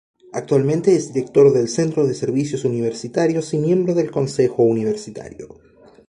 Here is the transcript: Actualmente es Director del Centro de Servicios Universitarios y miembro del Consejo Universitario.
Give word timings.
Actualmente 0.33 0.95
es 0.95 1.13
Director 1.13 1.53
del 1.53 1.67
Centro 1.67 2.07
de 2.07 2.15
Servicios 2.15 2.65
Universitarios 2.65 3.53
y 3.53 3.59
miembro 3.59 3.93
del 3.93 4.09
Consejo 4.09 4.63
Universitario. 4.63 5.55